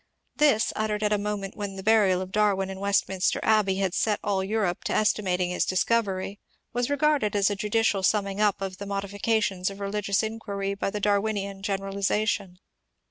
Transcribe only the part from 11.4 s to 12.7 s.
generalization.